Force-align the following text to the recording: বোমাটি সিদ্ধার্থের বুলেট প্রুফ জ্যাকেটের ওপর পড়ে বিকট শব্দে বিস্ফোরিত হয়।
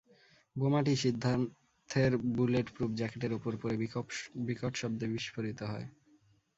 বোমাটি 0.55 0.93
সিদ্ধার্থের 1.03 2.11
বুলেট 2.35 2.67
প্রুফ 2.75 2.91
জ্যাকেটের 2.95 3.31
ওপর 3.33 3.53
পড়ে 3.61 3.75
বিকট 4.47 4.73
শব্দে 4.75 5.05
বিস্ফোরিত 5.13 5.59
হয়। 5.63 5.87